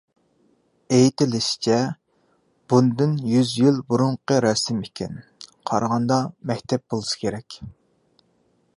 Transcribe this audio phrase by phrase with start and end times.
[0.95, 1.77] ئېيتىلىشىچە،
[2.73, 5.23] بۇندىن يۈز يىل بۇرۇنقى رەسىم ئىكەن.
[5.73, 6.19] قارىغاندا
[6.53, 7.63] مەكتەپ بولسا كېرەك.